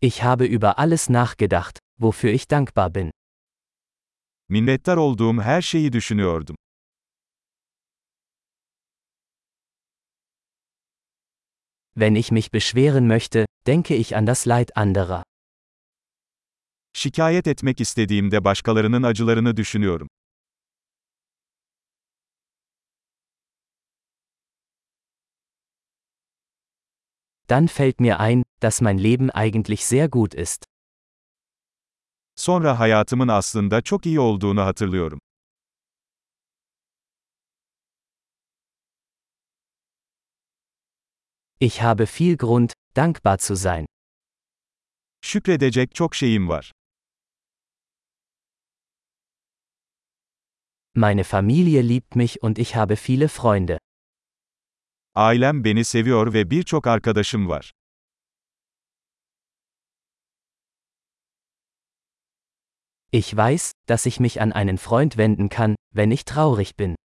Ich 0.00 0.22
habe 0.22 0.46
über 0.46 0.78
alles 0.78 1.08
nachgedacht, 1.08 1.80
wofür 2.00 2.30
ich 2.30 2.46
dankbar 2.46 2.90
bin. 2.90 3.10
Minnettar 4.48 4.96
olduğum 4.96 5.42
her 5.42 5.62
şeyi 5.62 5.92
düşünüyordum. 5.92 6.56
Wenn 11.96 12.14
ich 12.14 12.30
mich 12.30 12.52
beschweren 12.52 13.08
möchte, 13.08 13.46
denke 13.66 13.96
ich 13.96 14.14
an 14.16 14.26
das 14.26 14.46
Leid 14.46 14.68
anderer. 14.74 15.22
Şikayet 16.92 17.46
etmek 17.46 17.80
istediğimde 17.80 18.44
başkalarının 18.44 19.02
acılarını 19.02 19.56
düşünüyorum. 19.56 20.08
Dann 27.48 27.68
fällt 27.68 28.00
mir 28.00 28.20
ein, 28.20 28.42
dass 28.60 28.80
mein 28.80 28.98
Leben 28.98 29.30
eigentlich 29.30 29.86
sehr 29.86 30.08
gut 30.08 30.34
ist. 30.34 30.64
Sonra 32.36 32.78
hayatımın 32.78 33.28
aslında 33.28 33.82
çok 33.82 34.06
iyi 34.06 34.20
olduğunu 34.20 34.60
hatırlıyorum. 34.60 35.20
Ich 41.60 41.82
habe 41.82 42.06
viel 42.06 42.36
Grund, 42.36 42.70
dankbar 42.96 43.38
zu 43.38 43.56
sein. 43.56 43.86
Şükredecek 45.22 45.94
çok 45.94 46.14
şeyim 46.14 46.48
var. 46.48 46.72
Meine 50.94 51.24
Familie 51.24 51.88
liebt 51.88 52.16
mich 52.16 52.42
und 52.42 52.58
ich 52.58 52.76
habe 52.76 52.96
viele 53.08 53.28
Freunde. 53.28 53.78
Ailem 55.18 55.64
beni 55.64 55.84
seviyor 55.84 56.32
ve 56.32 56.50
birçok 56.50 56.86
arkadaşım 56.86 57.48
var. 57.48 57.72
Ich 63.12 63.36
weiß, 63.36 63.72
dass 63.88 64.06
ich 64.06 64.20
mich 64.20 64.40
an 64.40 64.50
einen 64.50 64.76
Freund 64.76 65.10
wenden 65.10 65.48
kann, 65.48 65.76
wenn 65.94 66.10
ich 66.10 66.24
traurig 66.24 66.78
bin. 66.78 66.96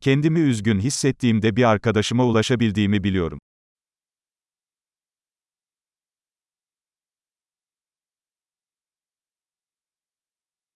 Kendimi 0.00 0.40
üzgün 0.40 0.80
hissettiğimde 0.80 1.56
bir 1.56 1.64
arkadaşıma 1.64 2.24
ulaşabildiğimi 2.24 3.04
biliyorum. 3.04 3.38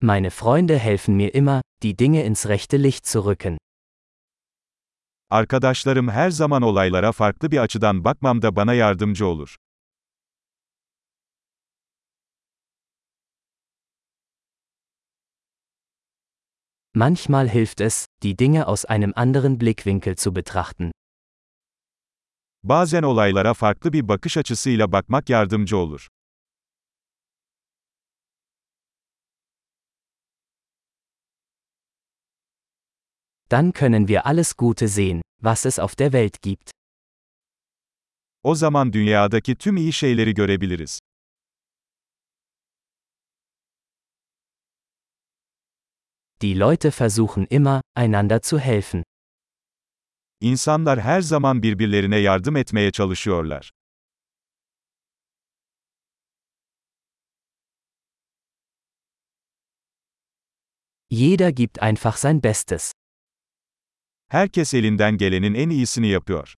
Meine 0.00 0.30
Freunde 0.30 0.78
helfen 0.78 1.14
mir 1.14 1.34
immer, 1.34 1.62
die 1.82 1.98
Dinge 1.98 2.26
ins 2.26 2.46
rechte 2.46 2.82
Licht 2.82 3.06
zu 3.06 3.30
rücken. 3.30 3.63
Arkadaşlarım 5.34 6.08
her 6.08 6.30
zaman 6.30 6.62
olaylara 6.62 7.12
farklı 7.12 7.50
bir 7.50 7.58
açıdan 7.58 8.04
bakmamda 8.04 8.56
bana 8.56 8.74
yardımcı 8.74 9.26
olur. 9.26 9.56
Manchmal 16.94 17.48
hilft 17.48 17.80
es, 17.80 18.06
die 18.22 18.38
Dinge 18.38 18.62
aus 18.62 18.84
einem 18.90 19.12
anderen 19.16 19.60
Blickwinkel 19.60 20.14
zu 20.16 20.36
betrachten. 20.36 20.92
Bazen 22.62 23.02
olaylara 23.02 23.54
farklı 23.54 23.92
bir 23.92 24.08
bakış 24.08 24.36
açısıyla 24.36 24.92
bakmak 24.92 25.30
yardımcı 25.30 25.76
olur. 25.76 26.08
Dann 33.54 33.72
können 33.72 34.08
wir 34.08 34.26
alles 34.26 34.56
Gute 34.56 34.88
sehen, 34.88 35.22
was 35.40 35.64
es 35.64 35.78
auf 35.78 35.94
der 35.94 36.12
Welt 36.12 36.42
gibt. 36.42 36.70
O 38.42 38.54
zaman 38.54 38.92
dünyadaki 38.92 39.56
tüm 39.56 39.76
iyi 39.76 39.92
şeyleri 39.92 40.34
görebiliriz. 40.34 40.98
Die 46.40 46.54
Leute 46.54 46.90
versuchen 46.90 47.46
immer, 47.50 47.80
einander 47.94 48.42
zu 48.42 48.58
helfen. 48.58 49.02
İnsanlar 50.40 51.00
her 51.00 51.20
zaman 51.20 51.62
birbirlerine 51.62 52.18
yardım 52.18 52.56
etmeye 52.56 52.90
çalışıyorlar. 52.92 53.70
Jeder 61.10 61.52
gibt 61.52 61.78
einfach 61.82 62.16
sein 62.16 62.42
Bestes. 62.42 62.92
Herkes 64.28 64.74
elinden 64.74 65.18
gelenin 65.18 65.54
en 65.54 65.70
iyisini 65.70 66.08
yapıyor. 66.08 66.54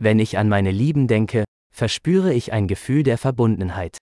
Wenn 0.00 0.18
ich 0.18 0.38
an 0.38 0.48
meine 0.48 0.70
Lieben 0.78 1.08
denke, 1.08 1.44
verspüre 1.72 2.34
ich 2.34 2.52
ein 2.52 2.66
Gefühl 2.68 3.04
der 3.04 3.18
Verbundenheit. 3.24 3.98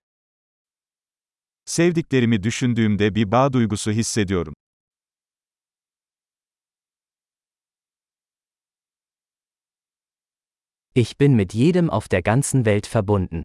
Sevdiklerimi 1.65 2.43
düşündüğümde 2.43 3.15
bir 3.15 3.31
bağ 3.33 3.53
duygusu 3.53 3.91
hissediyorum. 3.91 4.55
Ich 10.95 11.19
bin 11.21 11.37
mit 11.37 11.55
jedem 11.55 11.91
auf 11.91 12.09
der 12.09 12.23
ganzen 12.23 12.65
Welt 12.65 12.95
verbunden. 12.95 13.43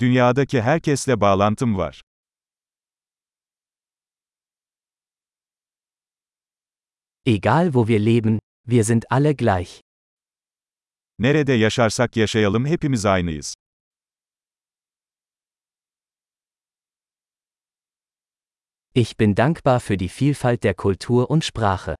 Dünyadaki 0.00 0.62
herkesle 0.62 1.20
bağlantım 1.20 1.76
var. 1.76 2.02
Egal 7.26 7.72
wo 7.74 7.86
wir 7.86 8.00
leben, 8.00 8.38
wir 8.66 8.84
sind 8.84 9.04
alle 9.12 9.34
gleich. 9.34 9.80
Nerede 11.18 11.52
yaşarsak 11.52 12.16
yaşayalım 12.16 12.66
hepimiz 12.66 13.06
aynıyız. 13.06 13.54
Ich 18.94 19.18
bin 19.20 19.36
dankbar 19.36 19.80
für 19.80 19.98
die 19.98 20.08
Vielfalt 20.08 20.62
der 20.62 20.74
Kultur 20.74 21.30
und 21.30 21.44
Sprache. 21.44 21.94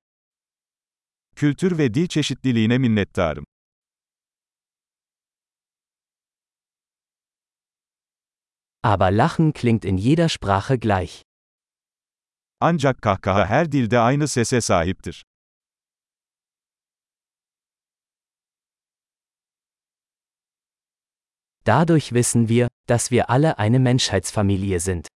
Kültür 1.37 1.79
ve 1.79 1.95
dil 1.95 2.09
çeşitliliğine 2.09 2.79
minnettarım. 2.79 3.45
Aber 8.83 9.13
Lachen 9.13 9.53
klingt 9.53 9.85
in 9.85 9.97
jeder 9.97 10.29
Sprache 10.29 10.77
gleich. 10.77 11.23
Ancak 12.63 13.03
kahkaha 13.03 13.47
her 13.47 13.73
dilde 13.73 13.99
aynı 13.99 14.29
sese 14.29 14.61
sahiptir. 14.61 15.25
Dadurch 21.67 22.13
wissen 22.13 22.49
wir, 22.49 22.69
dass 22.89 23.11
wir 23.11 23.31
alle 23.31 23.59
eine 23.59 23.79
Menschheitsfamilie 23.79 24.81
sind. 24.81 25.09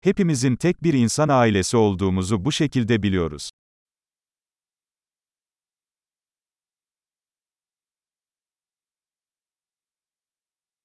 Hepimizin 0.00 0.56
tek 0.56 0.82
bir 0.82 0.94
insan 0.94 1.28
ailesi 1.28 1.76
olduğumuzu 1.76 2.44
bu 2.44 2.52
şekilde 2.52 3.02
biliyoruz. 3.02 3.50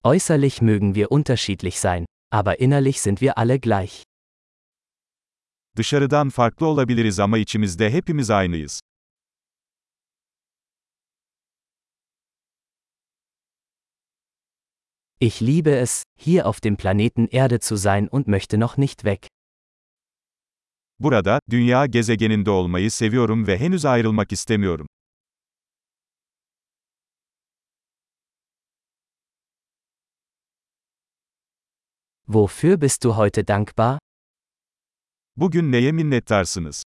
Äußerlich 0.04 0.62
mögen 0.62 0.94
wir 0.96 1.12
unterschiedlich 1.12 1.80
sein, 1.80 2.06
aber 2.32 2.60
innerlich 2.60 3.02
sind 3.02 3.22
wir 3.22 3.38
alle 3.38 3.60
gleich. 3.60 4.04
Dışarıdan 5.76 6.30
farklı 6.30 6.66
olabiliriz 6.66 7.20
ama 7.20 7.38
içimizde 7.38 7.92
hepimiz 7.92 8.30
aynıyız. 8.30 8.82
Ich 15.20 15.42
liebe 15.42 15.72
es, 15.72 16.04
hier 16.20 16.46
auf 16.46 16.64
dem 16.64 16.76
Planeten 16.76 17.28
Erde 17.32 17.60
zu 17.60 17.78
sein 17.78 18.08
und 18.08 18.28
möchte 18.28 18.60
noch 18.60 18.78
nicht 18.78 19.04
weg. 19.06 19.28
Burada, 21.00 21.40
dünya 21.50 21.86
gezegeninde 21.86 22.52
olmayı 22.52 22.92
seviyorum 22.92 23.48
ve 23.48 23.60
henüz 23.60 23.86
ayrılmak 23.86 24.32
istemiyorum. 24.32 24.88
Wofür 32.28 32.82
bist 32.82 33.04
du 33.04 33.18
heute 33.18 33.48
dankbar? 33.48 34.00
Bugün 35.38 35.72
neye 35.72 35.92
minnettarsınız? 35.92 36.84